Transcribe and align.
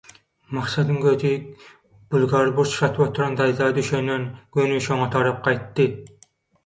Maksadyň 0.57 0.95
gözi 1.01 1.33
bulgar 2.15 2.49
burç 2.61 2.73
satyp 2.79 3.05
oturan 3.07 3.37
daýza 3.43 3.69
düşenden 3.79 4.27
göni 4.59 4.83
şoňa 4.87 5.11
tarap 5.17 5.49
gaýtdy. 5.51 5.89